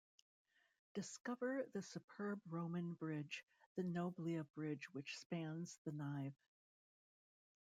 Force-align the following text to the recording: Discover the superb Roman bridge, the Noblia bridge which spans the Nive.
Discover 0.95 1.67
the 1.73 1.83
superb 1.83 2.41
Roman 2.49 2.95
bridge, 2.95 3.45
the 3.75 3.83
Noblia 3.83 4.45
bridge 4.55 4.91
which 4.95 5.19
spans 5.19 5.77
the 5.85 5.91
Nive. 5.91 6.33